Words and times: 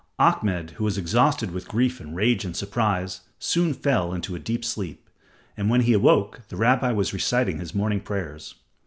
Ahmed, 0.17 0.71
who 0.71 0.83
was 0.83 0.97
exhausted 0.97 1.51
with 1.51 1.67
grief 1.67 1.99
and 1.99 2.15
rage 2.15 2.43
and 2.43 2.55
surprise, 2.55 3.21
soon 3.37 3.71
fell 3.71 4.15
into 4.15 4.33
a 4.33 4.39
deep 4.39 4.65
sleep, 4.65 5.07
and 5.55 5.69
when 5.69 5.81
he 5.81 5.93
awoke 5.93 6.41
the 6.49 6.57
rabbi 6.57 6.91
was 6.91 7.13
reciting 7.13 7.59
his 7.59 7.75
morning 7.75 7.99
prayers. 7.99 8.55